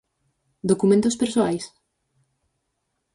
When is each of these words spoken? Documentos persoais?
Documentos 0.71 1.17
persoais? 1.21 1.63